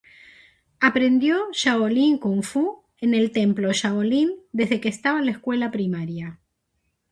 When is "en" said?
3.01-3.13, 5.19-5.25